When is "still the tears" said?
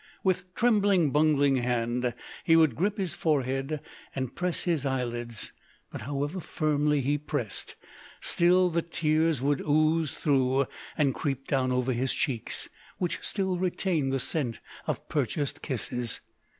8.19-9.43